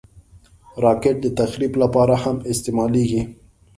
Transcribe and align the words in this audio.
راکټ 0.83 1.15
د 1.21 1.27
تخریب 1.39 1.73
لپاره 1.83 2.15
هم 2.23 2.37
استعمالېږي 2.51 3.21